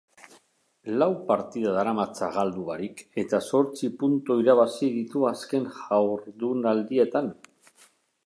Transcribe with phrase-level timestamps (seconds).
[1.01, 7.29] Lau partida daramatza galdu barik eta zortzi puntu irabazi ditu azken jardunaldietan.